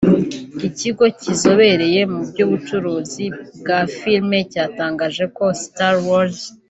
ikigo 0.67 1.05
kizobereye 1.21 2.01
mu 2.11 2.21
by’ubucuruzi 2.29 3.25
bwa 3.59 3.79
film 3.97 4.29
cyatangaje 4.51 5.25
ko 5.37 5.45
Star 5.63 5.95
Wars 6.07 6.39